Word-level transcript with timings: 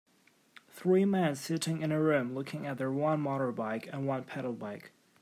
Three 0.71 1.05
men 1.05 1.35
sitting 1.35 1.83
in 1.83 1.91
a 1.91 2.01
room 2.01 2.33
looking 2.33 2.65
at 2.65 2.79
their 2.79 2.89
one 2.91 3.21
motorbike 3.21 3.87
and 3.93 4.07
one 4.07 4.23
pedal 4.23 4.53
bike. 4.53 4.93